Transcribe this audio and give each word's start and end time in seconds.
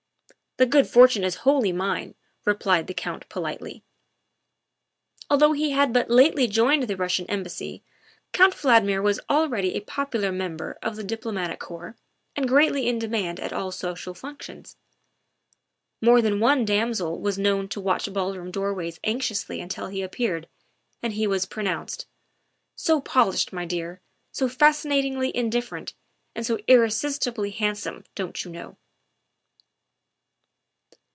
"The 0.61 0.65
good 0.67 0.85
fortune 0.85 1.23
is 1.23 1.37
wholly 1.37 1.71
mine," 1.71 2.13
replied 2.45 2.85
the 2.87 2.93
Count 2.93 3.27
politely. 3.29 3.83
Although 5.29 5.53
he 5.53 5.71
had 5.71 5.91
but 5.93 6.09
lately 6.11 6.45
joined 6.45 6.83
the 6.83 6.97
Russian 6.97 7.25
Em 7.29 7.41
bassy, 7.43 7.83
Count 8.33 8.53
Valdmir 8.53 9.01
was 9.01 9.19
already 9.29 9.73
a 9.73 9.79
popular 9.79 10.29
member 10.31 10.77
of 10.83 10.97
the 10.97 11.03
Diplomatic 11.05 11.59
Corps 11.59 11.95
and 12.35 12.47
greatly 12.49 12.87
in 12.89 12.99
demand 12.99 13.39
at 13.39 13.51
all 13.53 13.71
social 13.71 14.13
functions. 14.13 14.75
More 16.01 16.21
than 16.21 16.39
one 16.41 16.63
damsel 16.65 17.17
was 17.19 17.39
known 17.39 17.67
to 17.69 17.79
watch 17.81 18.11
ballroom 18.11 18.51
doorways 18.51 18.99
anxiously 19.05 19.61
until 19.61 19.87
he 19.87 20.01
appeared, 20.03 20.47
and 21.01 21.13
he 21.13 21.25
was 21.27 21.45
pronounced," 21.47 22.05
So 22.75 22.99
polished, 23.01 23.51
my 23.53 23.63
dear, 23.65 24.01
so 24.33 24.47
fascinatingly 24.49 25.31
indifferent, 25.35 25.93
and 26.35 26.45
so 26.45 26.59
irresistibly 26.67 27.51
handsome, 27.51 28.03
don't 28.15 28.43
you 28.45 28.51
know." 28.51 28.75